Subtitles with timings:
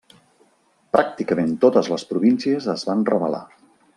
[0.95, 3.45] Pràcticament totes les províncies es van rebel·lar.